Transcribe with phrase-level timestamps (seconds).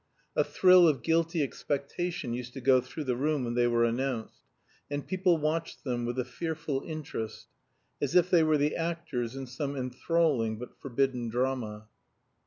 [0.35, 4.41] A thrill of guilty expectation used to go through the room when they were announced,
[4.89, 7.45] and people watched them with a fearful interest,
[8.01, 11.85] as if they were the actors in some enthralling but forbidden drama.